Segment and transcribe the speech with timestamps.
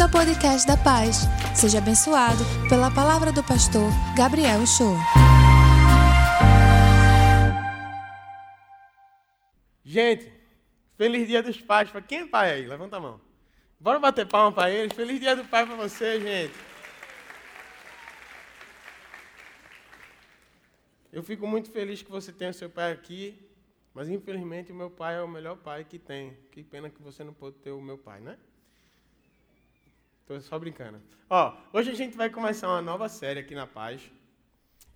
[0.00, 1.28] Bem-vindo ao podcast da Paz.
[1.54, 4.94] Seja abençoado pela palavra do pastor Gabriel Show.
[9.84, 10.32] Gente,
[10.96, 11.90] feliz dia dos pais.
[11.90, 12.66] Para quem é pai aí?
[12.66, 13.20] Levanta a mão.
[13.78, 14.94] Bora bater palma para eles.
[14.94, 16.54] Feliz dia do pai para você, gente.
[21.12, 23.38] Eu fico muito feliz que você tenha seu pai aqui,
[23.92, 26.38] mas infelizmente o meu pai é o melhor pai que tem.
[26.50, 28.38] Que pena que você não pôde ter o meu pai, né?
[30.30, 31.02] Tô só brincando.
[31.28, 34.12] Ó, hoje a gente vai começar uma nova série aqui na Paz.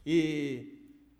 [0.06, 0.78] E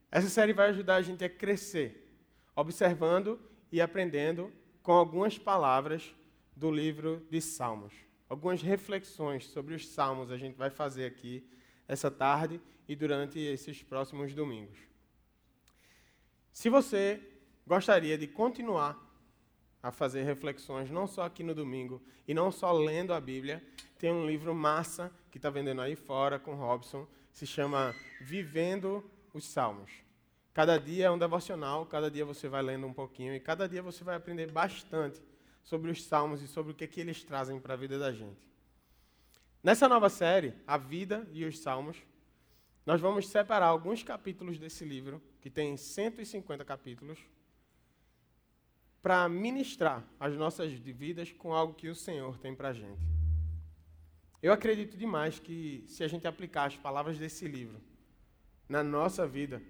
[0.09, 2.17] essa série vai ajudar a gente a crescer,
[2.55, 3.41] observando
[3.73, 4.53] e aprendendo
[4.85, 6.15] com algumas palavras
[6.55, 7.93] do livro de Salmos.
[8.29, 11.45] Algumas reflexões sobre os Salmos a gente vai fazer aqui
[11.89, 14.79] essa tarde e durante esses próximos domingos.
[16.53, 17.21] Se você
[17.67, 18.97] gostaria de continuar
[19.83, 23.61] a fazer reflexões, não só aqui no domingo e não só lendo a Bíblia,
[23.99, 29.45] tem um livro massa que está vendendo aí fora com Robson, se chama Vivendo os
[29.47, 29.91] Salmos.
[30.53, 33.83] Cada dia é um devocional, cada dia você vai lendo um pouquinho e cada dia
[33.83, 35.21] você vai aprender bastante
[35.65, 38.13] sobre os salmos e sobre o que, é que eles trazem para a vida da
[38.13, 38.39] gente.
[39.63, 41.97] Nessa nova série, A Vida e os Salmos,
[42.85, 47.19] nós vamos separar alguns capítulos desse livro, que tem 150 capítulos,
[49.03, 53.14] para ministrar as nossas vidas com algo que o Senhor tem para a gente.
[54.45, 57.81] Eu acredito demais que se a gente aplicar as palavras desse livro
[58.69, 59.63] na nossa vida,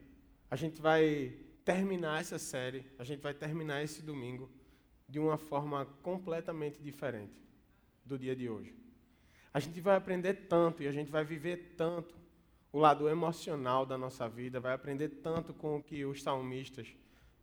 [0.51, 1.33] a gente vai
[1.65, 4.51] terminar essa série, a gente vai terminar esse domingo
[5.09, 7.41] de uma forma completamente diferente
[8.05, 8.75] do dia de hoje.
[9.53, 12.17] A gente vai aprender tanto e a gente vai viver tanto
[12.73, 16.89] o lado emocional da nossa vida, vai aprender tanto com o que os salmistas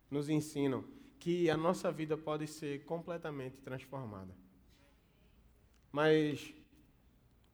[0.09, 0.83] nos ensinam
[1.17, 4.35] que a nossa vida pode ser completamente transformada.
[5.93, 6.53] Mas,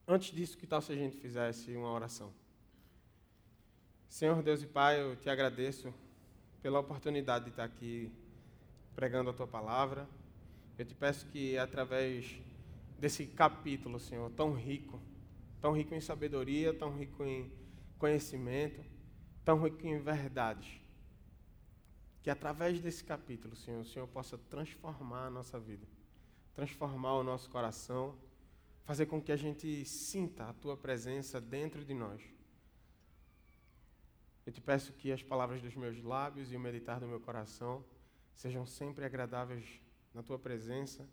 [0.07, 2.33] antes disso, que tal se a gente fizesse uma oração?
[4.07, 5.93] Senhor Deus e Pai, eu te agradeço
[6.61, 8.11] pela oportunidade de estar aqui
[8.95, 10.07] pregando a tua palavra.
[10.77, 12.39] Eu te peço que, através
[12.97, 15.01] desse capítulo, Senhor, tão rico,
[15.59, 17.51] tão rico em sabedoria, tão rico em
[17.99, 18.83] conhecimento,
[19.43, 20.79] tão rico em verdades,
[22.23, 25.85] que através desse capítulo, Senhor, o Senhor possa transformar a nossa vida,
[26.53, 28.15] transformar o nosso coração,
[28.87, 32.21] fazer com que a gente sinta a tua presença dentro de nós.
[34.45, 37.83] Eu te peço que as palavras dos meus lábios e o meditar do meu coração
[38.33, 39.81] sejam sempre agradáveis
[40.13, 41.05] na tua presença,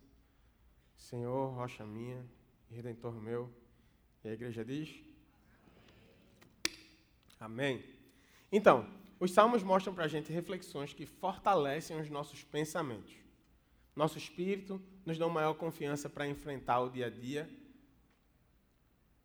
[0.95, 2.25] Senhor, rocha minha
[2.71, 3.51] redentor meu.
[4.23, 4.95] E a igreja diz:
[7.37, 7.83] Amém.
[8.49, 13.13] Então, os salmos mostram para a gente reflexões que fortalecem os nossos pensamentos.
[13.93, 17.49] Nosso espírito nos dão maior confiança para enfrentar o dia a dia.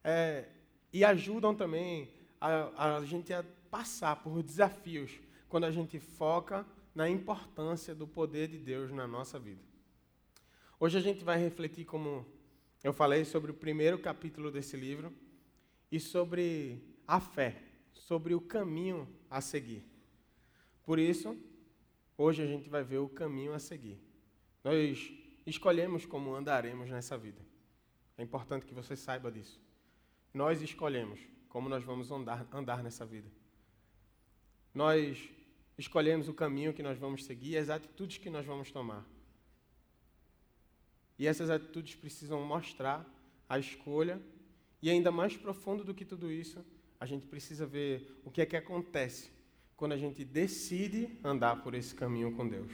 [0.02, 0.48] É,
[0.92, 7.08] e ajudam também a, a gente a passar por desafios quando a gente foca na
[7.08, 9.62] importância do poder de Deus na nossa vida.
[10.78, 12.26] Hoje a gente vai refletir, como
[12.82, 15.12] eu falei, sobre o primeiro capítulo desse livro
[15.92, 17.62] e sobre a fé,
[17.92, 19.84] sobre o caminho a seguir.
[20.82, 21.36] Por isso,
[22.16, 24.00] hoje a gente vai ver o caminho a seguir.
[24.64, 25.12] Nós
[25.46, 27.40] escolhemos como andaremos nessa vida.
[28.16, 29.60] É importante que você saiba disso.
[30.32, 33.28] Nós escolhemos como nós vamos andar, andar nessa vida.
[34.72, 35.28] Nós
[35.76, 39.04] escolhemos o caminho que nós vamos seguir, as atitudes que nós vamos tomar.
[41.18, 43.04] E essas atitudes precisam mostrar
[43.48, 44.22] a escolha,
[44.80, 46.64] e ainda mais profundo do que tudo isso,
[47.00, 49.30] a gente precisa ver o que é que acontece
[49.76, 52.72] quando a gente decide andar por esse caminho com Deus.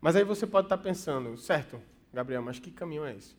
[0.00, 1.80] Mas aí você pode estar pensando, certo,
[2.12, 3.36] Gabriel, mas que caminho é esse?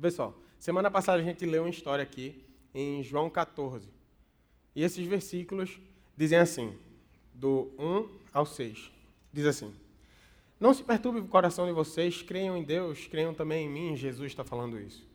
[0.00, 3.88] Pessoal, semana passada a gente leu uma história aqui em João 14.
[4.74, 5.78] E esses versículos
[6.16, 6.76] dizem assim,
[7.34, 8.90] do 1 ao 6.
[9.32, 9.74] Diz assim:
[10.60, 13.96] Não se perturbe o coração de vocês, creiam em Deus, creiam também em mim.
[13.96, 15.06] Jesus está falando isso.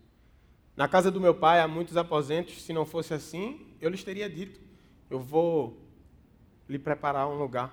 [0.75, 4.29] Na casa do meu pai há muitos aposentos, se não fosse assim, eu lhes teria
[4.29, 4.63] dito
[5.13, 5.77] eu vou
[6.67, 7.71] lhe preparar um lugar.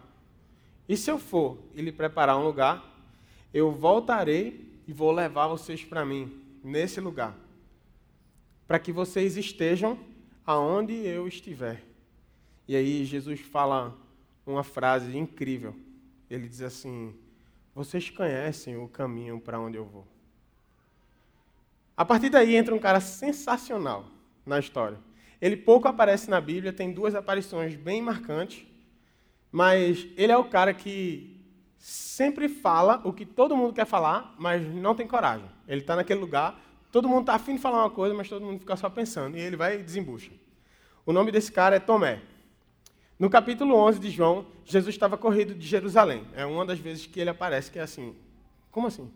[0.87, 2.85] E se eu for e lhe preparar um lugar,
[3.55, 6.31] eu voltarei e vou levar vocês para mim,
[6.62, 7.35] nesse lugar,
[8.71, 9.99] para que vocês estejam
[10.47, 11.83] aonde eu estiver.
[12.69, 13.99] E aí Jesus fala
[14.47, 15.75] uma frase incrível.
[16.31, 17.13] Ele diz assim:
[17.75, 20.07] Vocês conhecem o caminho para onde eu vou.
[21.97, 24.05] A partir daí entra um cara sensacional
[24.47, 24.99] na história.
[25.41, 28.65] Ele pouco aparece na Bíblia, tem duas aparições bem marcantes,
[29.51, 31.45] mas ele é o cara que
[31.77, 35.51] sempre fala o que todo mundo quer falar, mas não tem coragem.
[35.67, 38.61] Ele está naquele lugar, todo mundo está afim de falar uma coisa, mas todo mundo
[38.61, 40.31] fica só pensando, e ele vai e desembucha.
[41.05, 42.21] O nome desse cara é Tomé.
[43.19, 46.25] No capítulo 11 de João, Jesus estava corrido de Jerusalém.
[46.35, 48.17] É uma das vezes que ele aparece que é assim.
[48.71, 49.11] Como assim?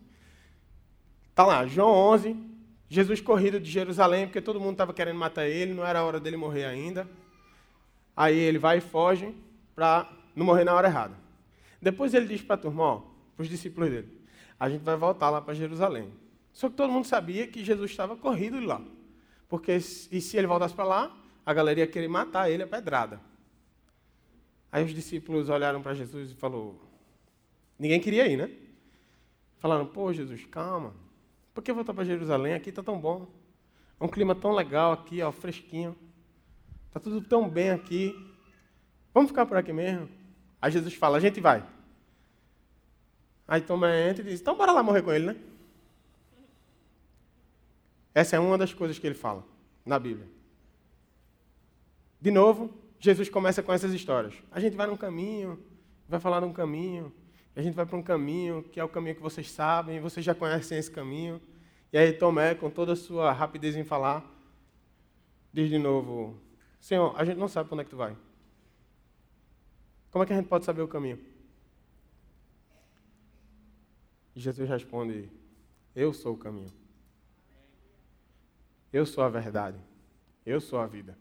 [1.34, 2.36] Tá lá, João 11,
[2.88, 6.20] Jesus corrido de Jerusalém, porque todo mundo estava querendo matar ele, não era a hora
[6.20, 7.08] dele morrer ainda.
[8.16, 9.34] Aí ele vai e foge
[9.74, 11.14] para não morrer na hora errada.
[11.80, 13.02] Depois ele diz para a turma,
[13.34, 14.08] para os discípulos dele,
[14.58, 16.12] a gente vai voltar lá para Jerusalém.
[16.54, 18.80] Só que todo mundo sabia que Jesus estava corrido lá.
[19.48, 23.20] Porque e se ele voltasse para lá, a galera ia querer matar ele a pedrada.
[24.70, 26.80] Aí os discípulos olharam para Jesus e falou:
[27.78, 28.50] Ninguém queria ir, né?
[29.58, 30.94] Falaram: Pô, Jesus, calma.
[31.52, 32.54] Por que voltar para Jerusalém?
[32.54, 33.28] Aqui está tão bom.
[34.00, 35.96] É um clima tão legal aqui, ó, fresquinho.
[36.86, 38.14] Está tudo tão bem aqui.
[39.12, 40.08] Vamos ficar por aqui mesmo?
[40.62, 41.64] Aí Jesus fala: A gente vai.
[43.46, 45.36] Aí Tomé entra e diz: Então bora lá morrer com ele, né?
[48.14, 49.44] Essa é uma das coisas que ele fala
[49.84, 50.28] na Bíblia.
[52.20, 54.34] De novo, Jesus começa com essas histórias.
[54.50, 55.62] A gente vai num caminho,
[56.08, 57.12] vai falar num caminho,
[57.56, 60.34] a gente vai para um caminho que é o caminho que vocês sabem, vocês já
[60.34, 61.40] conhecem esse caminho.
[61.92, 64.24] E aí Tomé, com toda a sua rapidez em falar,
[65.52, 66.40] diz de novo:
[66.80, 68.16] Senhor, a gente não sabe para onde é que tu vai.
[70.10, 71.18] Como é que a gente pode saber o caminho?
[74.34, 75.28] E Jesus responde:
[75.94, 76.83] Eu sou o caminho.
[78.94, 79.76] Eu sou a verdade.
[80.46, 81.18] Eu sou a vida.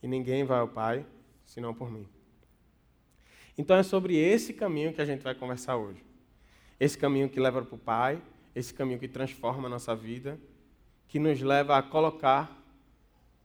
[0.00, 1.04] E ninguém vai ao Pai
[1.44, 2.06] senão por mim.
[3.58, 6.04] Então é sobre esse caminho que a gente vai conversar hoje.
[6.78, 8.22] Esse caminho que leva para o Pai,
[8.54, 10.38] esse caminho que transforma a nossa vida,
[11.08, 12.62] que nos leva a colocar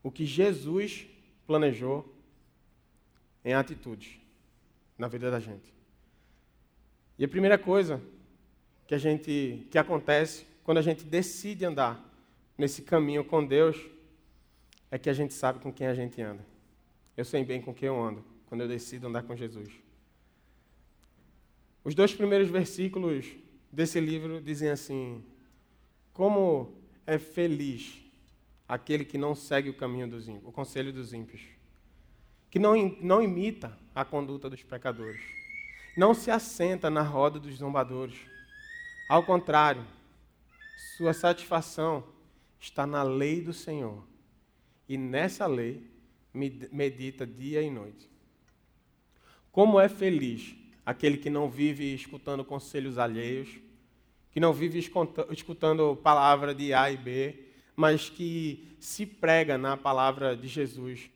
[0.03, 1.07] o que Jesus
[1.47, 2.07] planejou
[3.43, 4.19] em atitudes
[4.95, 5.73] na vida da gente.
[7.17, 7.99] E a primeira coisa
[8.85, 12.08] que a gente que acontece quando a gente decide andar
[12.59, 13.77] nesse caminho com Deus
[14.91, 16.45] é que a gente sabe com quem a gente anda.
[17.15, 19.69] Eu sei bem com quem eu ando quando eu decido andar com Jesus.
[21.85, 23.25] Os dois primeiros versículos
[23.71, 25.23] desse livro dizem assim:
[26.11, 26.75] Como
[27.07, 28.03] é feliz
[28.67, 31.41] aquele que não segue o caminho dos ímpios, o conselho dos ímpios,
[32.51, 35.21] que não, não imita a conduta dos pecadores,
[35.95, 38.17] não se assenta na roda dos zombadores,
[39.07, 39.85] ao contrário,
[40.97, 42.03] sua satisfação
[42.59, 44.03] está na lei do Senhor.
[44.87, 45.83] E nessa lei
[46.33, 48.09] medita dia e noite.
[49.51, 53.59] Como é feliz aquele que não vive escutando conselhos alheios,
[54.31, 54.79] que não vive
[55.31, 57.45] escutando palavra de A e B,
[57.75, 61.09] mas que se prega na palavra de Jesus,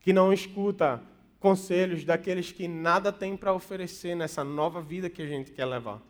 [0.00, 1.02] que não escuta
[1.40, 6.02] conselhos daqueles que nada têm para oferecer nessa nova vida que a gente quer levar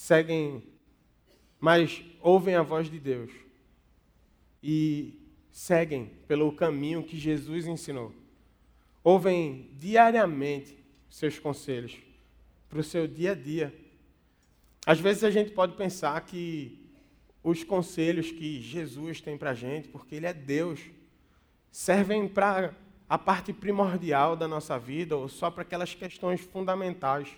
[0.00, 0.62] seguem,
[1.60, 3.30] mas ouvem a voz de Deus
[4.62, 5.20] e
[5.52, 8.12] seguem pelo caminho que Jesus ensinou.
[9.04, 10.76] Ouvem diariamente
[11.08, 11.96] seus conselhos
[12.68, 13.74] para o seu dia a dia.
[14.86, 16.78] Às vezes a gente pode pensar que
[17.42, 20.80] os conselhos que Jesus tem para a gente, porque Ele é Deus,
[21.70, 22.74] servem para
[23.08, 27.28] a parte primordial da nossa vida ou só para aquelas questões fundamentais.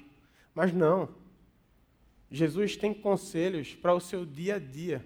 [0.54, 1.08] Mas não.
[2.32, 5.04] Jesus tem conselhos para o seu dia a dia,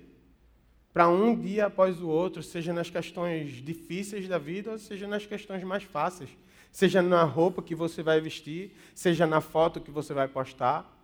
[0.92, 5.26] para um dia após o outro, seja nas questões difíceis da vida, ou seja nas
[5.26, 6.30] questões mais fáceis,
[6.70, 10.96] seja na roupa que você vai vestir, seja na foto que você vai postar,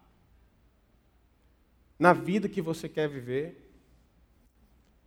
[1.98, 3.74] na vida que você quer viver.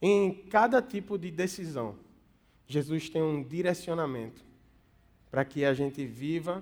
[0.02, 1.98] Em cada tipo de decisão,
[2.68, 4.44] Jesus tem um direcionamento
[5.32, 6.62] para que a gente viva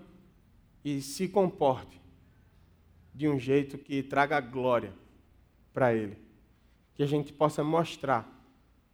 [0.86, 2.03] e se comporte
[3.14, 4.94] de um jeito que traga glória
[5.74, 6.18] para Ele.
[6.96, 8.30] Que a gente possa mostrar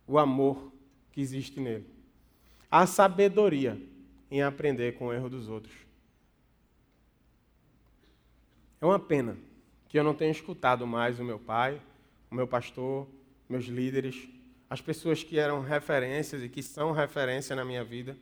[0.07, 0.71] o amor
[1.11, 1.85] que existe nele.
[2.69, 3.79] A sabedoria
[4.31, 5.73] em aprender com o erro dos outros.
[8.81, 9.37] É uma pena
[9.87, 11.81] que eu não tenha escutado mais o meu pai,
[12.29, 13.07] o meu pastor,
[13.49, 14.29] meus líderes,
[14.69, 18.15] as pessoas que eram referências e que são referência na minha vida.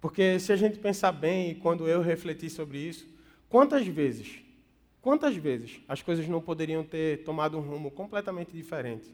[0.00, 3.06] Porque se a gente pensar bem, e quando eu refleti sobre isso,
[3.48, 4.42] quantas vezes
[5.02, 9.12] Quantas vezes as coisas não poderiam ter tomado um rumo completamente diferente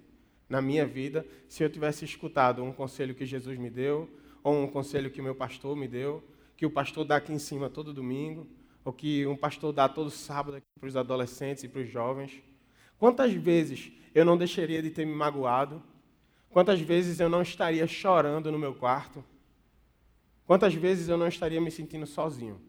[0.49, 4.09] na minha vida se eu tivesse escutado um conselho que Jesus me deu,
[4.45, 6.23] ou um conselho que meu pastor me deu,
[6.57, 8.47] que o pastor dá aqui em cima todo domingo,
[8.85, 12.43] ou que um pastor dá todo sábado para os adolescentes e para os jovens?
[12.99, 15.83] Quantas vezes eu não deixaria de ter me magoado?
[16.51, 19.25] Quantas vezes eu não estaria chorando no meu quarto?
[20.47, 22.61] Quantas vezes eu não estaria me sentindo sozinho?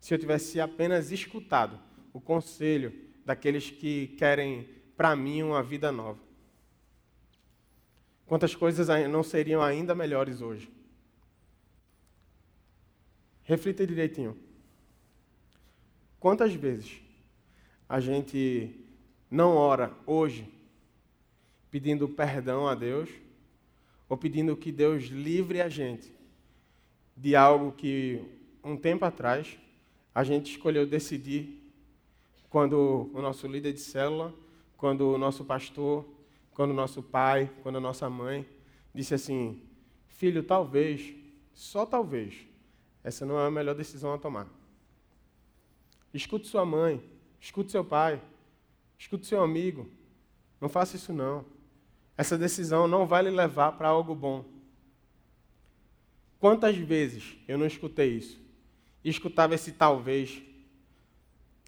[0.00, 1.78] se eu tivesse apenas escutado
[2.12, 2.92] o conselho
[3.24, 6.18] daqueles que querem para mim uma vida nova.
[8.26, 10.70] Quantas coisas não seriam ainda melhores hoje?
[13.42, 14.36] Reflita direitinho.
[16.20, 17.00] Quantas vezes
[17.88, 18.74] a gente
[19.30, 20.46] não ora hoje
[21.70, 23.08] pedindo perdão a Deus
[24.08, 26.12] ou pedindo que Deus livre a gente
[27.16, 28.22] de algo que
[28.62, 29.58] um tempo atrás
[30.14, 31.57] a gente escolheu decidir
[32.48, 34.34] quando o nosso líder de célula,
[34.76, 36.04] quando o nosso pastor,
[36.52, 38.46] quando o nosso pai, quando a nossa mãe
[38.94, 39.62] disse assim:
[40.06, 41.14] Filho, talvez,
[41.52, 42.34] só talvez,
[43.04, 44.48] essa não é a melhor decisão a tomar.
[46.12, 47.02] Escute sua mãe,
[47.40, 48.20] escute seu pai,
[48.98, 49.88] escute seu amigo.
[50.60, 51.44] Não faça isso não.
[52.16, 54.44] Essa decisão não vai lhe levar para algo bom.
[56.40, 58.40] Quantas vezes eu não escutei isso?
[59.04, 60.42] E escutava esse talvez.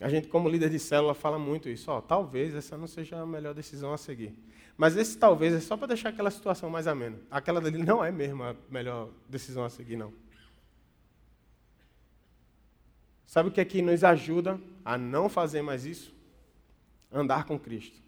[0.01, 2.01] A gente, como líder de célula, fala muito isso.
[2.03, 4.35] Talvez essa não seja a melhor decisão a seguir.
[4.77, 7.19] Mas esse talvez é só para deixar aquela situação mais amena.
[7.31, 10.11] Aquela dele não é mesmo a melhor decisão a seguir, não.
[13.27, 16.15] Sabe o que é que nos ajuda a não fazer mais isso?
[17.13, 18.01] Andar com Cristo.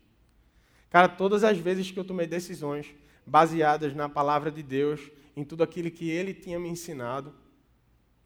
[0.89, 2.87] Cara, todas as vezes que eu tomei decisões
[3.27, 7.35] baseadas na palavra de Deus, em tudo aquilo que Ele tinha me ensinado,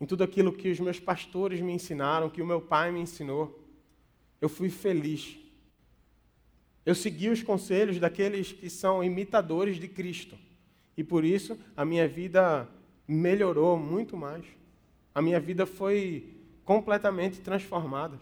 [0.01, 3.67] em tudo aquilo que os meus pastores me ensinaram, que o meu pai me ensinou,
[4.41, 5.39] eu fui feliz.
[6.85, 10.37] Eu segui os conselhos daqueles que são imitadores de Cristo.
[10.97, 12.69] E por isso a minha vida
[13.09, 14.45] melhorou muito mais.
[15.15, 16.35] A minha vida foi
[16.65, 18.19] completamente transformada.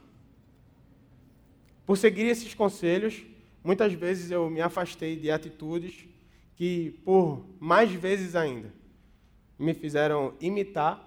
[1.85, 3.23] Por seguir esses conselhos,
[3.63, 6.07] muitas vezes eu me afastei de atitudes
[6.57, 8.73] que, por mais vezes ainda,
[9.59, 11.07] me fizeram imitar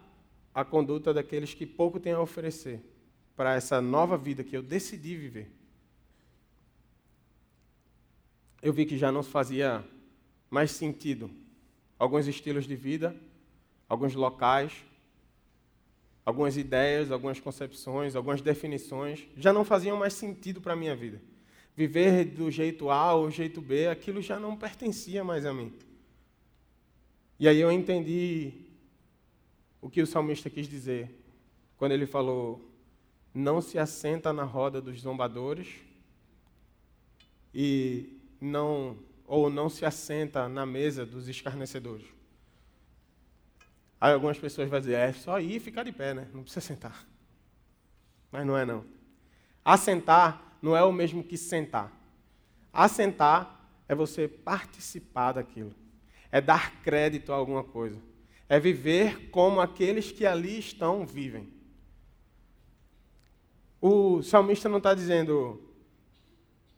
[0.58, 2.82] a conduta daqueles que pouco têm a oferecer
[3.36, 5.52] para essa nova vida que eu decidi viver.
[8.60, 9.86] Eu vi que já não fazia
[10.50, 11.30] mais sentido
[12.00, 13.16] alguns estilos de vida,
[13.88, 14.74] alguns locais,
[16.26, 21.22] algumas ideias, algumas concepções, algumas definições já não faziam mais sentido para a minha vida.
[21.76, 25.72] Viver do jeito A ou jeito B, aquilo já não pertencia mais a mim.
[27.40, 28.66] E aí eu entendi
[29.81, 31.24] o que o salmista quis dizer
[31.77, 32.62] quando ele falou:
[33.34, 35.67] não se assenta na roda dos zombadores
[37.53, 42.05] e não ou não se assenta na mesa dos escarnecedores.
[44.00, 46.27] Aí algumas pessoas vão dizer, é só ir e ficar de pé, né?
[46.34, 47.05] Não precisa sentar.
[48.31, 48.86] Mas não é não.
[49.65, 51.91] Assentar não é o mesmo que sentar.
[52.72, 55.74] Assentar é você participar daquilo.
[56.31, 58.00] É dar crédito a alguma coisa.
[58.50, 61.51] É viver como aqueles que ali estão vivem.
[63.82, 65.62] O salmista não está dizendo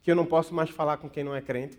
[0.02, 1.78] que eu não posso mais falar com quem não é crente.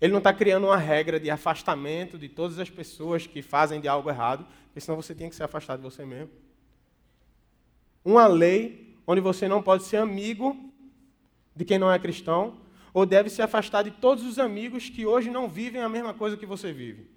[0.00, 3.86] Ele não está criando uma regra de afastamento de todas as pessoas que fazem de
[3.86, 6.30] algo errado, porque senão você tem que ser afastado de você mesmo.
[8.04, 10.56] Uma lei onde você não pode ser amigo
[11.54, 12.60] de quem não é cristão,
[12.94, 16.36] ou deve se afastar de todos os amigos que hoje não vivem a mesma coisa
[16.36, 17.08] que você vive.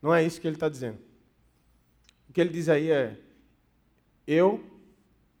[0.00, 0.98] Não é isso que ele está dizendo.
[2.28, 3.18] O que ele diz aí é:
[4.26, 4.62] eu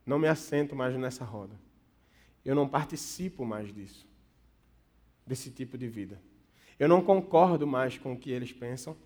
[0.04, 1.54] não me assento mais nessa roda.
[2.44, 4.06] Eu não participo mais disso
[5.26, 6.18] desse tipo de vida.
[6.78, 8.96] Eu não concordo mais com o que eles pensam.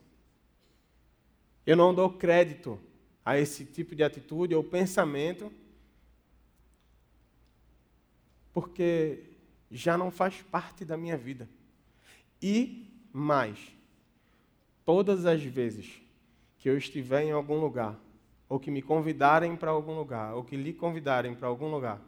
[1.66, 2.78] Eu não dou crédito
[3.24, 5.52] a esse tipo de atitude ou pensamento,
[8.52, 9.24] porque
[9.70, 11.48] já não faz parte da minha vida.
[12.40, 13.58] E mais,
[14.84, 16.00] todas as vezes
[16.58, 17.98] que eu estiver em algum lugar,
[18.48, 22.00] ou que me convidarem para algum lugar, ou que lhe convidarem para algum lugar,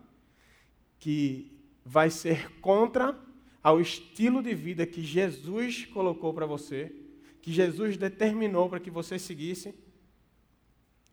[0.98, 3.18] que vai ser contra
[3.62, 6.94] ao estilo de vida que Jesus colocou para você,
[7.40, 9.74] que Jesus determinou para que você seguisse,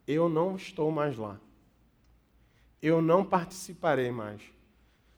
[0.07, 1.39] eu não estou mais lá.
[2.81, 4.41] Eu não participarei mais.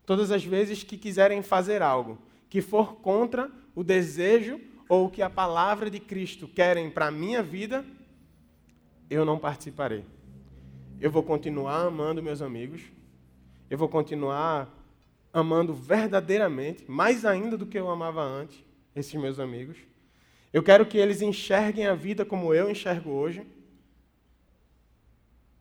[0.06, 2.18] Todas as vezes que quiserem fazer algo
[2.50, 4.60] que for contra o desejo
[4.94, 7.84] ou o que a palavra de Cristo querem para a minha vida,
[9.10, 10.06] eu não participarei.
[11.02, 12.84] Eu vou continuar amando meus amigos,
[13.72, 14.72] eu vou continuar
[15.34, 18.64] amando verdadeiramente, mais ainda do que eu amava antes,
[18.96, 19.78] esses meus amigos.
[20.54, 23.42] Eu quero que eles enxerguem a vida como eu enxergo hoje.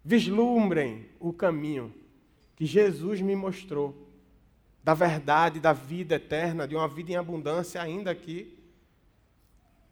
[0.05, 1.91] Vislumbrem o caminho
[2.55, 3.97] que Jesus me mostrou
[4.85, 8.59] da verdade, da vida eterna, de uma vida em abundância ainda aqui.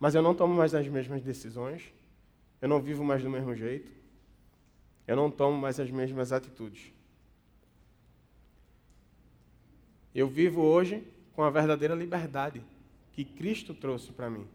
[0.00, 1.92] Mas eu não tomo mais as mesmas decisões.
[2.60, 4.00] Eu não vivo mais do mesmo jeito.
[5.06, 6.92] eu não tomo mais as mesmas atitudes.
[10.14, 11.02] Eu vivo hoje
[11.32, 12.62] com a verdadeira liberdade
[13.12, 14.46] que Cristo trouxe para mim,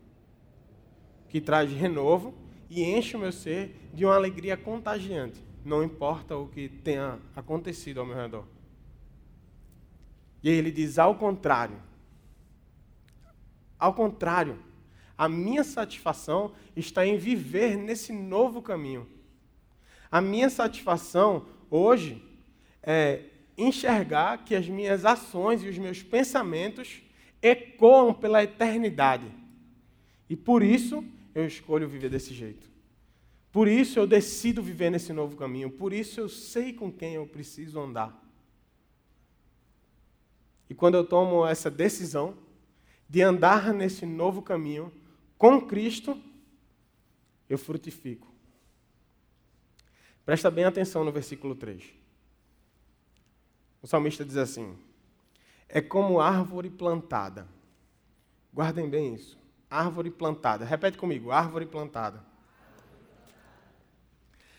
[1.27, 2.33] que traz renovo
[2.69, 7.99] e enche o meu ser de uma alegria contagiante, não importa o que tenha acontecido
[7.99, 8.45] ao meu redor.
[10.41, 11.81] E ele diz: ao contrário,
[13.77, 14.57] ao contrário,
[15.17, 19.07] a minha satisfação está em viver nesse novo caminho.
[20.11, 22.21] A minha satisfação hoje
[22.83, 23.23] é
[23.57, 27.01] enxergar que as minhas ações e os meus pensamentos
[27.41, 29.31] ecoam pela eternidade.
[30.29, 31.03] E por isso
[31.33, 32.69] eu escolho viver desse jeito.
[33.51, 35.69] Por isso eu decido viver nesse novo caminho.
[35.71, 38.21] Por isso eu sei com quem eu preciso andar.
[40.69, 42.35] E quando eu tomo essa decisão
[43.07, 44.91] de andar nesse novo caminho
[45.45, 46.19] com Cristo,
[47.47, 48.27] eu frutifico.
[50.25, 51.83] Presta bem atenção no versículo 3.
[53.79, 54.75] O salmista diz assim:
[55.69, 57.47] É como árvore plantada.
[58.51, 59.37] Guardem bem isso.
[59.69, 60.65] Árvore plantada.
[60.65, 62.25] Repete comigo: árvore plantada.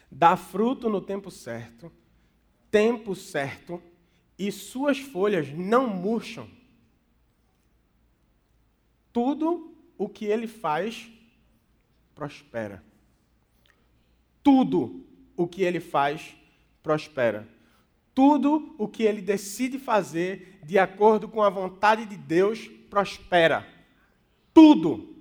[0.08, 1.90] Dá fruto no tempo certo,
[2.70, 3.82] tempo certo,
[4.38, 6.48] e suas folhas não murcham.
[9.12, 11.10] Tudo o que ele faz
[12.14, 12.82] prospera.
[14.42, 15.04] Tudo
[15.36, 16.36] o que ele faz
[16.82, 17.56] prospera
[18.16, 23.68] tudo o que ele decide fazer de acordo com a vontade de Deus prospera.
[24.54, 25.14] Tudo.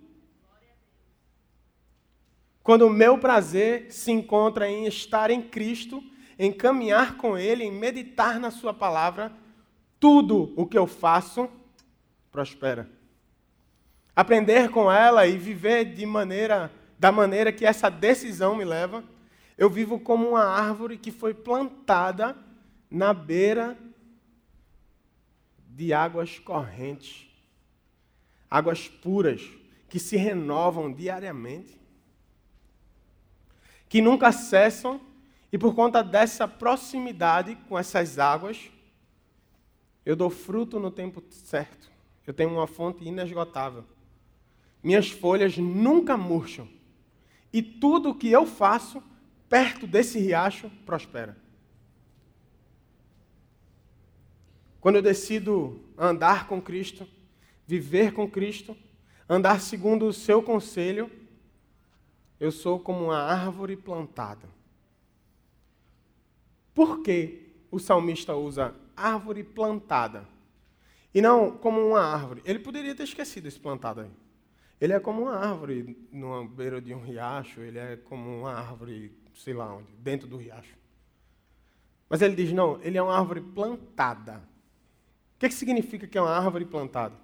[2.64, 6.02] Quando o meu prazer se encontra em estar em Cristo,
[6.40, 9.30] em caminhar com Ele, em meditar na Sua palavra,
[10.00, 11.50] tudo o que eu faço
[12.32, 12.90] prospera.
[14.16, 19.04] Aprender com ela e viver de maneira da maneira que essa decisão me leva,
[19.58, 22.36] eu vivo como uma árvore que foi plantada
[22.90, 23.78] na beira
[25.68, 27.28] de águas correntes,
[28.50, 29.42] águas puras,
[29.90, 31.80] que se renovam diariamente,
[33.88, 35.00] que nunca cessam,
[35.52, 38.72] e por conta dessa proximidade com essas águas,
[40.06, 41.90] eu dou fruto no tempo certo.
[42.26, 43.86] Eu tenho uma fonte inesgotável.
[44.86, 46.70] Minhas folhas nunca murcham.
[47.52, 49.02] E tudo o que eu faço
[49.50, 51.36] perto desse riacho prospera.
[54.80, 57.08] Quando eu decido andar com Cristo,
[57.66, 58.78] viver com Cristo,
[59.28, 61.10] andar segundo o seu conselho,
[62.40, 64.48] eu sou como uma árvore plantada.
[66.76, 70.30] Por que o salmista usa árvore plantada?
[71.12, 72.44] E não como uma árvore.
[72.46, 74.25] Ele poderia ter esquecido esse plantado aí.
[74.86, 79.18] Ele é como uma árvore numa beira de um riacho, ele é como uma árvore,
[79.34, 80.78] sei lá onde, dentro do riacho.
[82.08, 84.44] Mas ele diz: não, ele é uma árvore plantada.
[85.36, 87.16] O que, que significa que é uma árvore plantada?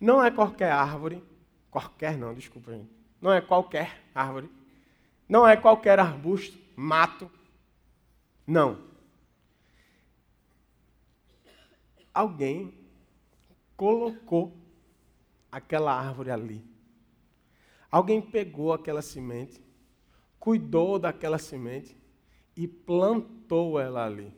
[0.00, 1.22] Não é qualquer árvore,
[1.70, 2.88] qualquer não, desculpa, gente.
[3.20, 4.50] Não é qualquer árvore.
[5.28, 7.30] Não é qualquer arbusto, mato.
[8.46, 8.78] Não.
[12.14, 12.72] Alguém
[13.76, 14.56] colocou
[15.50, 16.71] aquela árvore ali.
[17.92, 19.62] Alguém pegou aquela semente,
[20.40, 21.94] cuidou daquela semente
[22.56, 24.34] e plantou ela ali.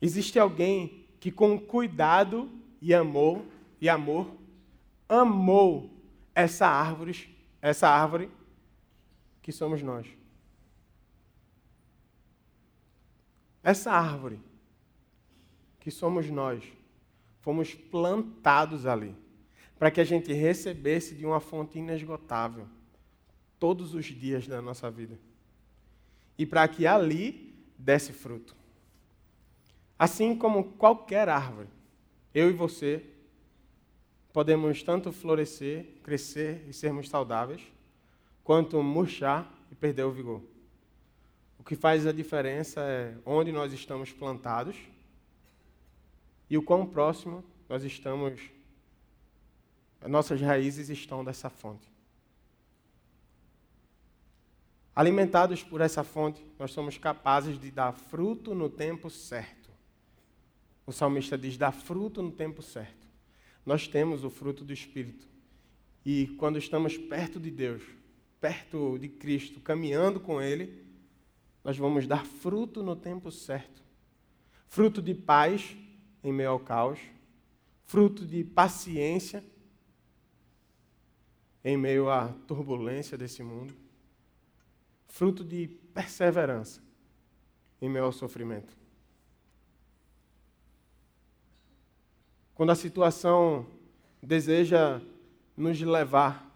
[0.00, 2.48] Existe alguém que com cuidado
[2.80, 3.44] e amor
[3.80, 4.30] e amor
[5.08, 5.90] amou
[6.32, 8.30] essa árvore, essa árvore
[9.42, 10.06] que somos nós.
[13.64, 14.38] Essa árvore
[15.80, 16.62] que somos nós,
[17.40, 19.25] fomos plantados ali,
[19.78, 22.66] para que a gente recebesse de uma fonte inesgotável
[23.58, 25.18] todos os dias da nossa vida.
[26.38, 28.54] E para que ali desse fruto.
[29.98, 31.68] Assim como qualquer árvore,
[32.34, 33.02] eu e você
[34.32, 37.62] podemos tanto florescer, crescer e sermos saudáveis,
[38.44, 40.42] quanto murchar e perder o vigor.
[41.58, 44.76] O que faz a diferença é onde nós estamos plantados
[46.48, 48.38] e o quão próximo nós estamos,
[50.08, 51.88] nossas raízes estão dessa fonte.
[54.94, 59.70] Alimentados por essa fonte, nós somos capazes de dar fruto no tempo certo.
[60.86, 63.06] O salmista diz: dá fruto no tempo certo.
[63.64, 65.26] Nós temos o fruto do Espírito.
[66.04, 67.82] E quando estamos perto de Deus,
[68.40, 70.86] perto de Cristo, caminhando com Ele,
[71.64, 73.82] nós vamos dar fruto no tempo certo.
[74.68, 75.76] Fruto de paz
[76.22, 76.98] em meio ao caos,
[77.84, 79.44] fruto de paciência
[81.66, 83.74] em meio à turbulência desse mundo,
[85.08, 86.80] fruto de perseverança
[87.82, 88.72] em meio ao sofrimento.
[92.54, 93.66] Quando a situação
[94.22, 95.00] deseja
[95.56, 96.48] nos levar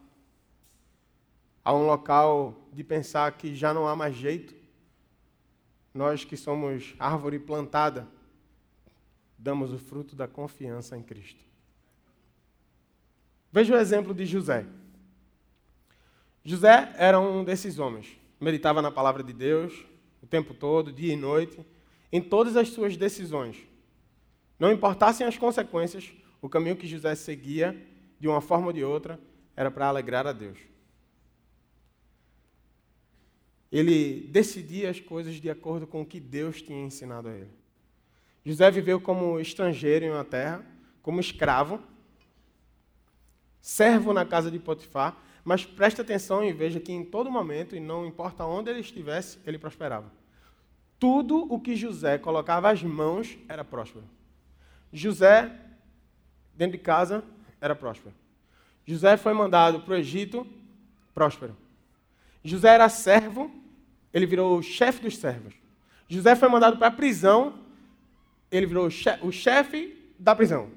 [1.65, 4.55] a um local de pensar que já não há mais jeito,
[5.93, 8.07] nós que somos árvore plantada,
[9.37, 11.45] damos o fruto da confiança em Cristo.
[13.51, 14.65] Veja o exemplo de José.
[16.45, 18.19] José era um desses homens.
[18.41, 19.85] Meditava na palavra de Deus
[20.23, 21.65] o tempo todo, dia e noite,
[22.13, 23.57] em todas as suas decisões.
[24.59, 27.81] Não importassem as consequências, o caminho que José seguia,
[28.19, 29.19] de uma forma ou de outra,
[29.57, 30.59] era para alegrar a Deus.
[33.71, 37.51] Ele decidia as coisas de acordo com o que Deus tinha ensinado a ele.
[38.45, 40.65] José viveu como estrangeiro em uma terra,
[41.03, 41.81] como escravo,
[43.61, 45.17] servo na casa de Potifar,
[45.51, 49.37] mas preste atenção e veja que em todo momento, e não importa onde ele estivesse,
[49.45, 50.09] ele prosperava.
[50.97, 54.05] Tudo o que José colocava as mãos era próspero.
[54.93, 55.51] José,
[56.55, 57.25] dentro de casa,
[57.61, 58.15] era próspero.
[58.87, 60.47] José foi mandado para o Egito,
[61.13, 61.57] próspero.
[62.45, 63.51] José era servo,
[64.15, 65.55] ele virou o chefe dos servos.
[66.09, 67.59] José foi mandado para a prisão,
[68.53, 70.71] ele virou o chefe da prisão.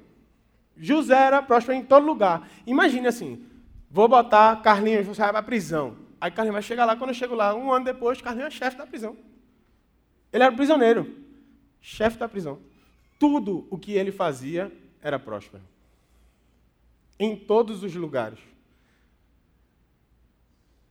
[0.76, 2.48] José era próspero em todo lugar.
[2.66, 3.53] Imagine assim,
[3.94, 5.96] vou botar Carlinhos, você vai para a prisão.
[6.20, 8.76] Aí Carlinhos vai chegar lá, quando eu chego lá, um ano depois, Carlinhos é chefe
[8.76, 9.16] da prisão.
[10.32, 11.16] Ele era prisioneiro,
[11.80, 12.58] chefe da prisão.
[13.20, 15.62] Tudo o que ele fazia era próspero.
[17.20, 18.40] Em todos os lugares.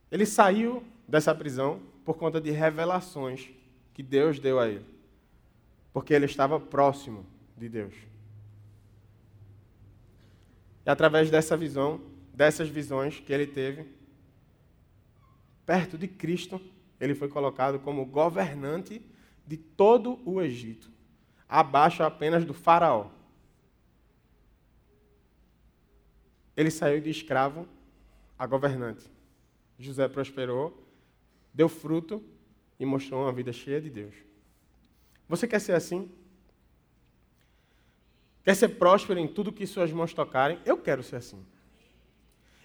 [0.09, 3.49] Ele saiu dessa prisão por conta de revelações
[3.93, 4.85] que Deus deu a ele.
[5.91, 7.25] Porque ele estava próximo
[7.57, 7.93] de Deus.
[10.85, 13.87] E através dessa visão, dessas visões que ele teve,
[15.65, 16.59] perto de Cristo,
[16.99, 19.01] ele foi colocado como governante
[19.45, 20.89] de todo o Egito,
[21.47, 23.09] abaixo apenas do Faraó.
[26.55, 27.67] Ele saiu de escravo
[28.37, 29.09] a governante.
[29.77, 30.83] José prosperou
[31.53, 32.23] deu fruto
[32.79, 34.15] e mostrou uma vida cheia de Deus.
[35.29, 36.11] Você quer ser assim?
[38.43, 40.59] Quer ser próspero em tudo que suas mãos tocarem?
[40.65, 41.45] Eu quero ser assim.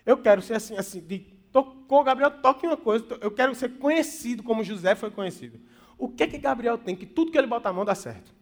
[0.05, 1.19] Eu quero ser assim, assim, de,
[1.53, 5.61] tocou Gabriel, toque uma coisa, eu quero ser conhecido como José foi conhecido.
[5.97, 8.33] O que que Gabriel tem que tudo que ele bota a mão dá certo?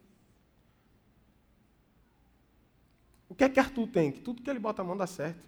[3.28, 5.42] O que é que Arthur tem que tudo que ele bota a mão dá certo?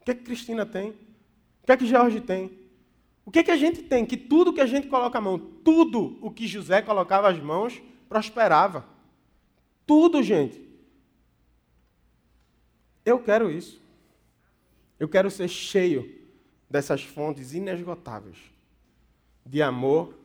[0.00, 0.90] O que é que Cristina tem?
[1.62, 2.60] O que é que Jorge tem?
[3.24, 4.04] O que, é que a gente tem?
[4.04, 7.80] Que tudo que a gente coloca a mão, tudo o que José colocava as mãos,
[8.08, 8.84] prosperava.
[9.86, 10.60] Tudo, gente.
[13.04, 13.79] Eu quero isso.
[15.00, 16.20] Eu quero ser cheio
[16.70, 18.36] dessas fontes inesgotáveis
[19.44, 20.16] de amor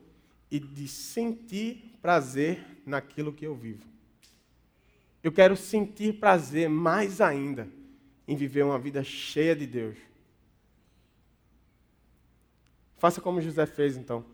[0.51, 3.83] e de sentir prazer naquilo que eu vivo.
[5.23, 7.67] Eu quero sentir prazer mais ainda
[8.27, 9.97] em viver uma vida cheia de Deus
[12.97, 14.25] Faça como José fez, então.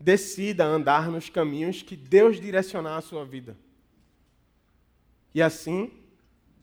[0.00, 3.56] Decida andar nos caminhos que Deus direcionar a sua vida.
[5.34, 5.92] E assim,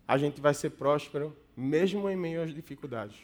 [0.07, 3.17] a gente vai ser próspero, mesmo em meio às dificuldades.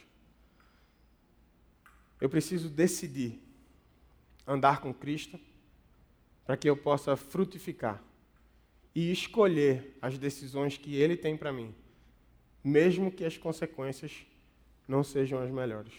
[2.20, 3.40] Eu preciso decidir
[4.46, 5.38] andar com Cristo
[6.44, 8.02] para que eu possa frutificar
[8.94, 11.74] e escolher as decisões que Ele tem para mim,
[12.64, 14.26] mesmo que as consequências
[14.88, 15.92] não sejam as melhores.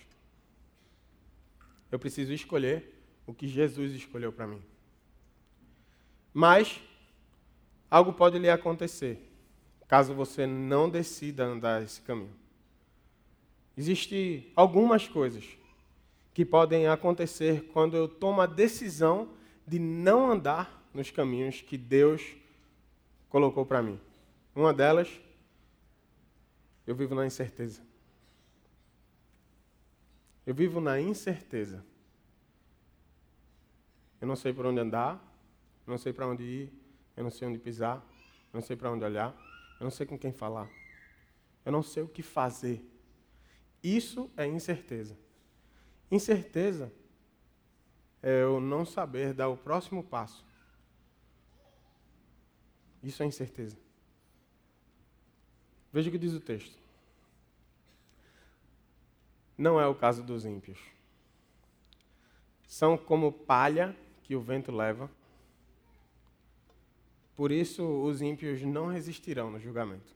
[1.92, 4.62] Eu preciso escolher o que Jesus escolheu para mim.
[6.34, 6.82] Mas
[7.90, 9.29] algo pode lhe acontecer
[9.90, 12.34] caso você não decida andar esse caminho.
[13.76, 15.44] Existem algumas coisas
[16.32, 19.34] que podem acontecer quando eu tomo a decisão
[19.66, 22.36] de não andar nos caminhos que Deus
[23.30, 24.00] colocou para mim.
[24.56, 25.10] Uma delas,
[26.86, 27.82] eu vivo na incerteza.
[30.46, 31.84] Eu vivo na incerteza.
[34.22, 35.16] Eu não sei por onde andar,
[35.88, 36.74] eu não sei para onde ir,
[37.18, 37.98] eu não sei onde pisar,
[38.54, 39.49] eu não sei para onde olhar,
[39.80, 40.70] eu não sei com quem falar.
[41.66, 42.84] Eu não sei o que fazer.
[43.84, 45.18] Isso é incerteza.
[46.12, 46.92] Incerteza
[48.22, 50.46] é eu não saber dar o próximo passo.
[53.02, 53.78] Isso é incerteza.
[55.92, 56.78] Veja o que diz o texto.
[59.58, 60.80] Não é o caso dos ímpios.
[62.68, 65.10] São como palha que o vento leva.
[67.40, 70.14] Por isso, os ímpios não resistirão no julgamento,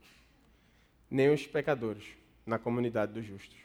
[1.10, 2.04] nem os pecadores
[2.46, 3.58] na comunidade dos justos.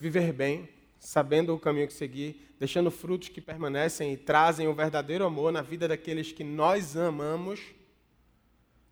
[0.00, 5.24] Viver bem sabendo o caminho que seguir, deixando frutos que permanecem e trazem o verdadeiro
[5.24, 7.60] amor na vida daqueles que nós amamos,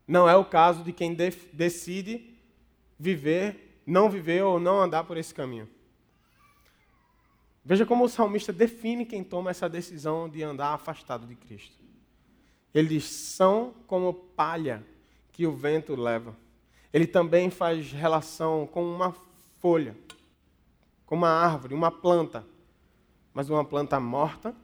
[0.07, 1.17] não é o caso de quem
[1.53, 2.37] decide
[2.97, 5.69] viver, não viver ou não andar por esse caminho.
[7.65, 11.82] Veja como o salmista define quem toma essa decisão de andar afastado de Cristo.
[12.75, 14.85] Ele diz: são como palha
[15.31, 16.37] que o vento leva.
[16.93, 19.13] Ele também faz relação com uma
[19.59, 19.97] folha,
[21.07, 22.47] com uma árvore, uma planta,
[23.33, 24.55] mas uma planta morta,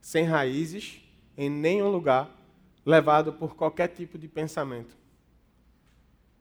[0.00, 1.02] sem raízes,
[1.36, 2.30] em nenhum lugar,
[2.84, 4.96] levado por qualquer tipo de pensamento.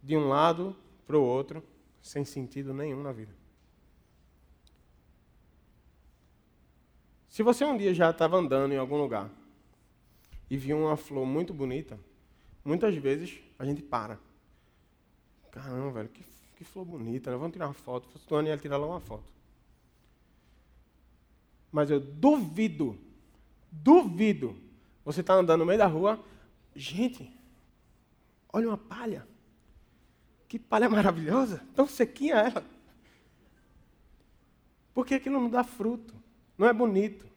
[0.04, 1.64] De um lado para o outro,
[2.02, 3.36] sem sentido nenhum na vida.
[7.30, 9.30] Se você um dia já estava andando em algum lugar
[10.50, 12.00] e viu uma flor muito bonita,
[12.64, 14.20] muitas vezes a gente para.
[15.52, 16.24] Caramba, velho, que,
[16.56, 17.38] que flor bonita, né?
[17.38, 18.08] vamos tirar uma foto.
[18.18, 19.32] Se ia tirar lá uma foto.
[21.72, 22.98] Mas eu duvido,
[23.72, 24.56] duvido,
[25.04, 26.24] você está andando no meio da rua,
[26.76, 27.32] gente,
[28.52, 29.28] olha uma palha.
[30.48, 32.64] Que palha maravilhosa, tão sequinha ela.
[34.94, 36.16] Por que aquilo não dá fruto?
[36.58, 37.28] Não é bonito.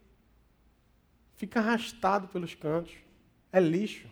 [1.41, 2.93] Fica arrastado pelos cantos.
[3.51, 4.07] É lixo.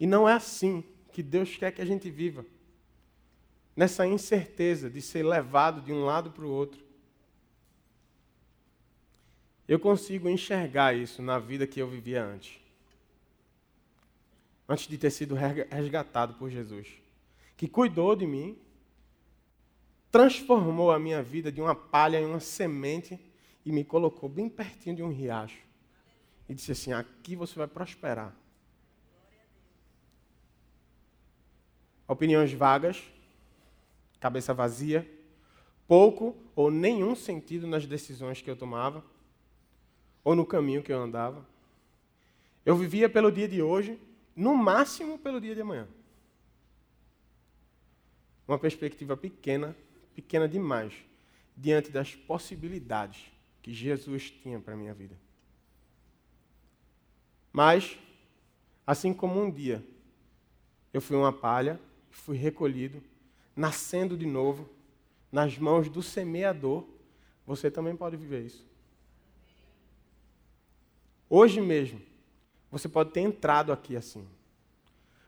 [0.00, 0.82] E não é assim
[1.12, 2.44] que Deus quer que a gente viva.
[3.76, 6.82] Nessa incerteza de ser levado de um lado para o outro.
[9.68, 12.58] Eu consigo enxergar isso na vida que eu vivia antes.
[14.68, 15.36] Antes de ter sido
[15.70, 16.88] resgatado por Jesus.
[17.56, 18.58] Que cuidou de mim,
[20.10, 23.20] transformou a minha vida de uma palha em uma semente
[23.64, 25.62] e me colocou bem pertinho de um riacho.
[26.48, 28.34] E disse assim: aqui você vai prosperar.
[32.06, 33.02] Opiniões vagas,
[34.20, 35.10] cabeça vazia,
[35.88, 39.02] pouco ou nenhum sentido nas decisões que eu tomava,
[40.22, 41.46] ou no caminho que eu andava.
[42.64, 43.98] Eu vivia pelo dia de hoje,
[44.36, 45.88] no máximo pelo dia de amanhã.
[48.46, 49.74] Uma perspectiva pequena
[50.14, 50.94] pequena demais
[51.56, 53.30] diante das possibilidades
[53.64, 55.18] que Jesus tinha para a minha vida.
[57.50, 57.98] Mas,
[58.86, 59.82] assim como um dia
[60.92, 63.02] eu fui uma palha, fui recolhido,
[63.56, 64.68] nascendo de novo,
[65.32, 66.86] nas mãos do semeador,
[67.46, 68.66] você também pode viver isso.
[71.28, 72.02] Hoje mesmo,
[72.70, 74.28] você pode ter entrado aqui assim.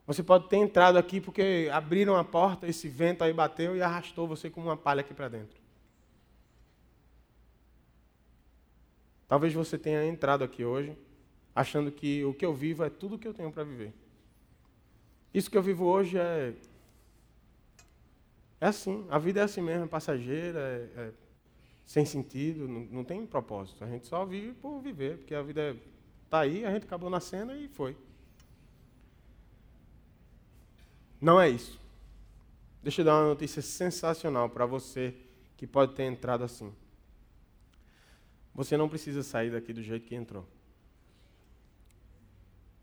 [0.07, 4.29] Você pode ter entrado aqui porque abriram a porta, esse vento aí bateu e arrastou
[4.29, 5.66] você como uma palha aqui para dentro.
[9.29, 10.97] Talvez você tenha entrado aqui hoje
[11.55, 13.93] achando que o que eu vivo é tudo o que eu tenho para viver.
[15.33, 16.55] Isso que eu vivo hoje é.
[18.61, 19.07] É assim.
[19.11, 21.13] A vida é assim mesmo, é passageira, é, é
[21.87, 23.83] sem sentido, não, não, tem propósito.
[23.85, 25.77] A gente só vive por viver, porque a vida
[26.25, 27.97] está aí, a gente acabou nascendo e foi.
[31.21, 31.81] Não é isso.
[32.83, 35.15] Deixa eu dar uma notícia sensacional para você
[35.57, 36.73] que pode ter entrado assim.
[38.57, 40.49] Você não precisa sair daqui do jeito que entrou.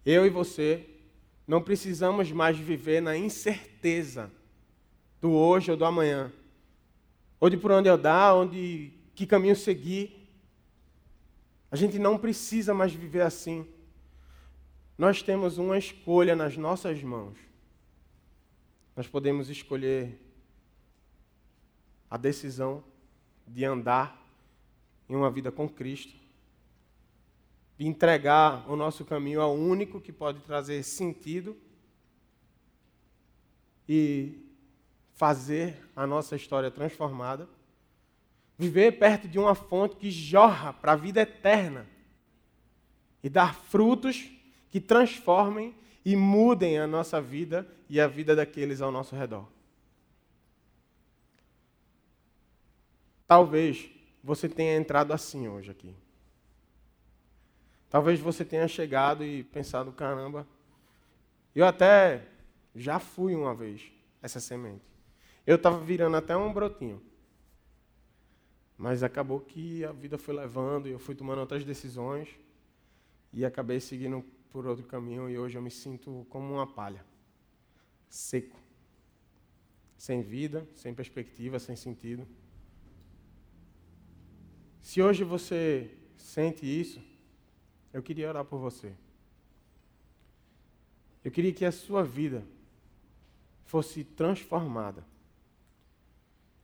[0.05, 0.87] Eu e você
[1.47, 4.31] não precisamos mais viver na incerteza
[5.19, 6.31] do hoje ou do amanhã,
[7.39, 10.29] ou de por onde eu dar, onde que caminho seguir.
[11.71, 13.67] A gente não precisa mais viver assim.
[14.95, 17.35] Nós temos uma escolha nas nossas mãos.
[18.95, 20.19] Nós podemos escolher
[22.11, 22.83] a decisão
[23.47, 24.22] de andar
[25.09, 26.13] em uma vida com Cristo,
[27.77, 31.57] de entregar o nosso caminho ao único que pode trazer sentido
[33.87, 34.43] e
[35.15, 37.47] fazer a nossa história transformada,
[38.57, 41.87] viver perto de uma fonte que jorra para a vida eterna
[43.23, 44.29] e dar frutos
[44.69, 49.47] que transformem e mudem a nossa vida e a vida daqueles ao nosso redor.
[53.27, 53.89] Talvez
[54.23, 55.93] você tenha entrado assim hoje aqui.
[57.89, 60.47] Talvez você tenha chegado e pensado, caramba,
[61.53, 62.27] eu até
[62.73, 64.85] já fui uma vez essa semente.
[65.45, 67.01] Eu estava virando até um brotinho.
[68.77, 72.29] Mas acabou que a vida foi levando e eu fui tomando outras decisões
[73.31, 77.05] e acabei seguindo por outro caminho e hoje eu me sinto como uma palha,
[78.09, 78.59] seco,
[79.97, 82.27] sem vida, sem perspectiva, sem sentido.
[84.83, 87.01] Se hoje você sente isso,
[87.93, 88.93] eu queria orar por você.
[91.23, 92.43] Eu queria que a sua vida
[93.63, 95.05] fosse transformada.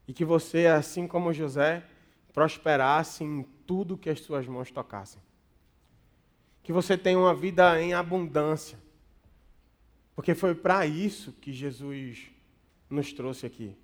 [0.06, 1.82] E que você, assim como José,
[2.34, 5.22] prosperasse em tudo que as suas mãos tocassem.
[6.62, 8.78] Que você tenha uma vida em abundância.
[10.14, 12.30] Porque foi para isso que Jesus
[12.90, 13.74] nos trouxe aqui.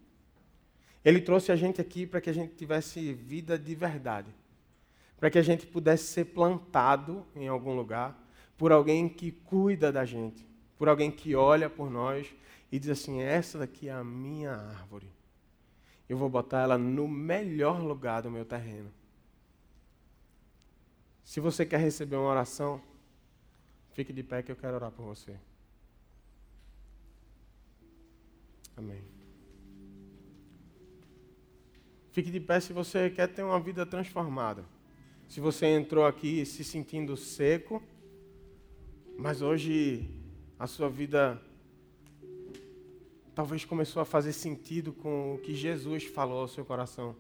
[1.07, 4.35] Ele trouxe a gente aqui para que a gente tivesse vida de verdade.
[5.21, 8.21] Para que a gente pudesse ser plantado em algum lugar
[8.59, 10.45] por alguém que cuida da gente,
[10.77, 12.35] por alguém que olha por nós
[12.73, 15.09] e diz assim: essa daqui é a minha árvore.
[16.09, 18.91] Eu vou botar ela no melhor lugar do meu terreno.
[21.23, 22.83] Se você quer receber uma oração,
[23.93, 25.39] fique de pé que eu quero orar por você.
[28.77, 29.16] Amém.
[32.17, 34.65] Fique de pé se você quer ter uma vida transformada.
[35.29, 37.83] Se você entrou aqui se sentindo seco,
[39.19, 40.09] mas hoje
[40.59, 41.39] a sua vida
[43.35, 47.15] talvez começou a fazer sentido com o que Jesus falou ao seu coração.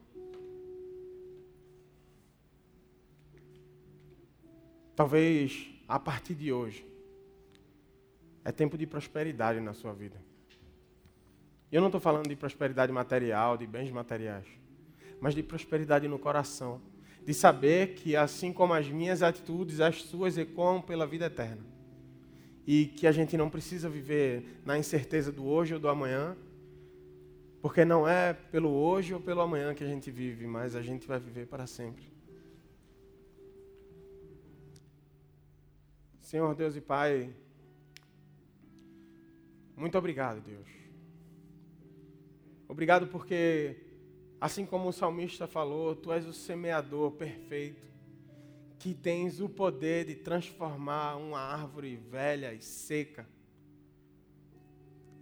[4.95, 6.87] Talvez a partir de hoje
[8.43, 10.17] é tempo de prosperidade na sua vida.
[11.71, 14.47] Eu não estou falando de prosperidade material, de bens materiais,
[15.21, 16.81] mas de prosperidade no coração,
[17.25, 21.65] de saber que assim como as minhas atitudes, as suas ecoam pela vida eterna.
[22.67, 26.37] E que a gente não precisa viver na incerteza do hoje ou do amanhã,
[27.63, 31.07] porque não é pelo hoje ou pelo amanhã que a gente vive, mas a gente
[31.07, 32.05] vai viver para sempre.
[36.21, 37.33] Senhor Deus e Pai,
[39.77, 40.67] muito obrigado, Deus.
[42.67, 43.77] Obrigado porque,
[44.41, 47.87] assim como o salmista falou, tu és o semeador perfeito,
[48.79, 53.27] que tens o poder de transformar uma árvore velha e seca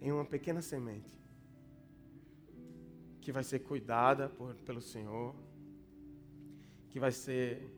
[0.01, 1.17] em uma pequena semente,
[3.21, 5.33] que vai ser cuidada por, pelo Senhor,
[6.89, 7.71] que vai ser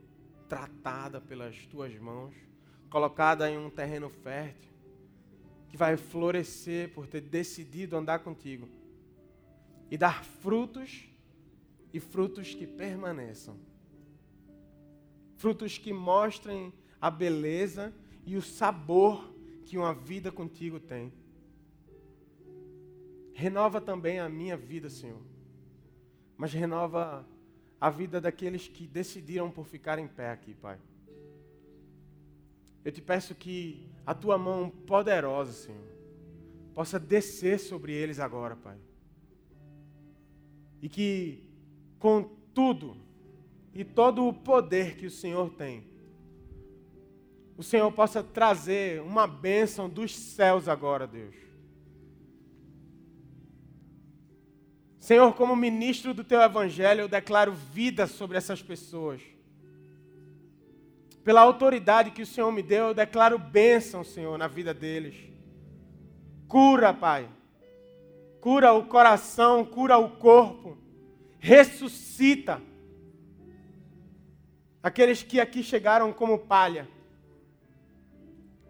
[0.49, 2.35] tratada pelas tuas mãos,
[2.89, 4.71] colocada em um terreno fértil,
[5.69, 8.67] que vai florescer por ter decidido andar contigo
[9.91, 11.07] e dar frutos
[11.93, 13.57] e frutos que permaneçam.
[15.35, 17.93] Frutos que mostrem a beleza
[18.25, 19.33] e o sabor
[19.65, 21.13] que uma vida contigo tem.
[23.33, 25.21] Renova também a minha vida, Senhor.
[26.35, 27.27] Mas renova
[27.79, 30.79] a vida daqueles que decidiram por ficar em pé aqui, Pai.
[32.83, 35.83] Eu te peço que a tua mão poderosa, Senhor,
[36.73, 38.77] possa descer sobre eles agora, Pai.
[40.81, 41.46] E que
[41.99, 42.97] com tudo
[43.73, 45.83] e todo o poder que o Senhor tem,
[47.57, 51.35] o Senhor possa trazer uma bênção dos céus agora, Deus.
[54.99, 59.21] Senhor, como ministro do teu evangelho, eu declaro vida sobre essas pessoas.
[61.23, 65.15] Pela autoridade que o Senhor me deu, eu declaro bênção, Senhor, na vida deles.
[66.47, 67.29] Cura, Pai
[68.47, 70.77] cura o coração, cura o corpo,
[71.47, 72.61] ressuscita
[74.83, 76.87] aqueles que aqui chegaram como palha,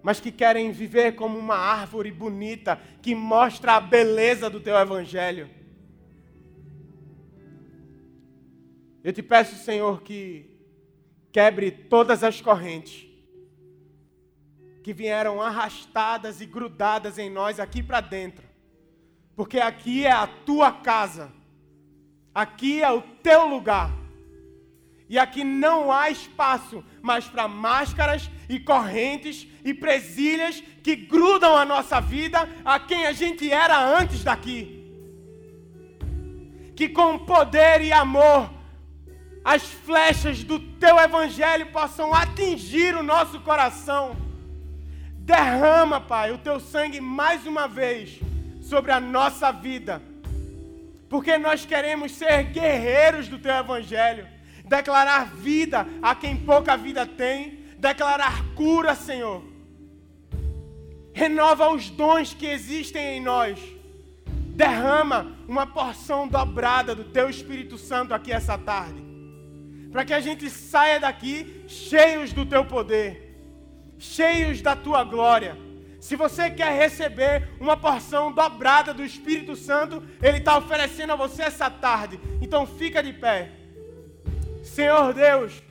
[0.04, 5.50] mas que querem viver como uma árvore bonita que mostra a beleza do teu evangelho.
[9.04, 10.50] Eu te peço, Senhor, que
[11.32, 13.08] quebre todas as correntes
[14.84, 18.48] que vieram arrastadas e grudadas em nós aqui para dentro
[19.38, 21.32] porque aqui é a tua casa,
[22.38, 23.90] aqui é o teu lugar.
[25.10, 31.66] E aqui não há espaço mais para máscaras e correntes e presilhas que grudam a
[31.66, 34.62] nossa vida a quem a gente era antes daqui.
[36.76, 38.52] Que com poder e amor
[39.44, 44.16] as flechas do teu evangelho possam atingir o nosso coração.
[45.16, 48.20] Derrama, Pai, o teu sangue mais uma vez
[48.62, 50.04] sobre a nossa vida.
[51.10, 54.28] Porque nós queremos ser guerreiros do teu evangelho,
[54.66, 59.44] declarar vida a quem pouca vida tem, declarar cura, Senhor.
[61.14, 63.60] Renova os dons que existem em nós.
[64.56, 69.06] Derrama uma porção dobrada do teu Espírito Santo aqui essa tarde.
[69.92, 73.40] Para que a gente saia daqui cheios do teu poder,
[73.98, 75.67] cheios da tua glória
[76.08, 81.42] se você quer receber uma porção dobrada do Espírito Santo, Ele está oferecendo a você
[81.42, 82.18] essa tarde.
[82.42, 83.52] Então fica de pé.
[84.64, 85.62] Senhor Deus,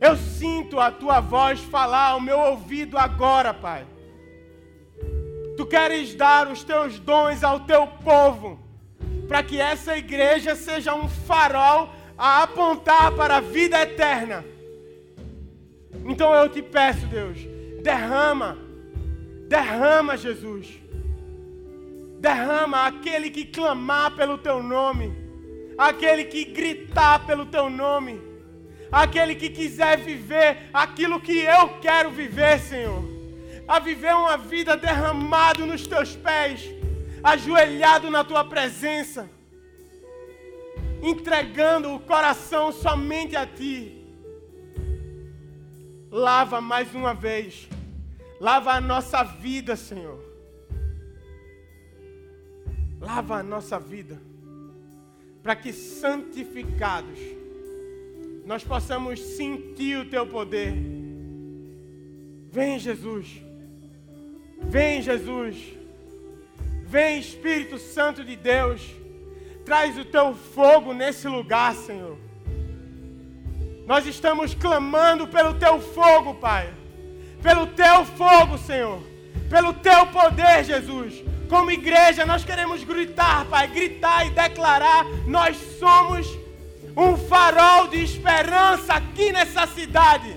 [0.00, 3.86] eu sinto a tua voz falar ao meu ouvido agora, Pai.
[5.58, 8.58] Tu queres dar os teus dons ao teu povo.
[9.28, 14.42] para que essa igreja seja um farol a apontar para a vida eterna.
[16.06, 17.36] Então eu te peço, Deus,
[17.82, 18.66] derrama,
[19.48, 20.68] derrama, Jesus.
[22.20, 25.12] Derrama aquele que clamar pelo teu nome,
[25.76, 28.20] aquele que gritar pelo teu nome,
[28.90, 33.02] aquele que quiser viver aquilo que eu quero viver, Senhor.
[33.66, 36.62] A viver uma vida derramado nos teus pés,
[37.22, 39.28] ajoelhado na tua presença
[41.02, 43.94] entregando o coração somente a Ti.
[46.10, 47.68] Lava mais uma vez,
[48.40, 50.22] lava a nossa vida, Senhor.
[53.00, 54.20] Lava a nossa vida,
[55.42, 57.18] para que santificados
[58.44, 60.74] nós possamos sentir o Teu poder.
[62.50, 63.42] Vem, Jesus.
[64.62, 65.56] Vem, Jesus.
[66.84, 68.82] Vem, Espírito Santo de Deus.
[69.64, 72.16] Traz o teu fogo nesse lugar, Senhor.
[73.86, 76.74] Nós estamos clamando pelo teu fogo, Pai.
[77.42, 79.00] Pelo teu fogo, Senhor.
[79.48, 81.22] Pelo teu poder, Jesus.
[81.48, 86.26] Como igreja, nós queremos gritar, Pai, gritar e declarar: nós somos
[86.96, 90.36] um farol de esperança aqui nessa cidade.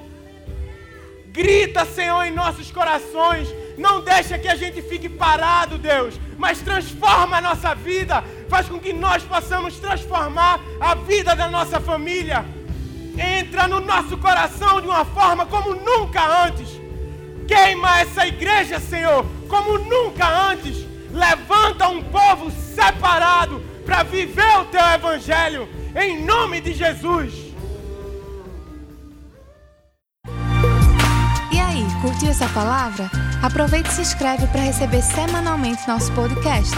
[1.27, 3.47] Grita, Senhor, em nossos corações.
[3.77, 8.77] Não deixa que a gente fique parado, Deus, mas transforma a nossa vida faz com
[8.77, 12.43] que nós possamos transformar a vida da nossa família.
[13.17, 16.80] Entra no nosso coração de uma forma como nunca antes.
[17.51, 20.87] Queima essa igreja, Senhor, como nunca antes.
[21.11, 27.33] Levanta um povo separado para viver o teu evangelho, em nome de Jesus.
[31.51, 33.11] E aí, curtiu essa palavra?
[33.43, 36.73] Aproveite e se inscreve para receber semanalmente nosso podcast.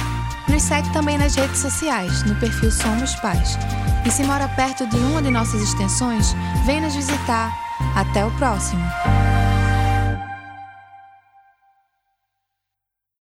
[0.47, 3.59] Nos segue também nas redes sociais, no perfil Somos Pais.
[4.07, 6.33] E se mora perto de uma de nossas extensões,
[6.65, 7.53] vem nos visitar.
[7.95, 8.81] Até o próximo!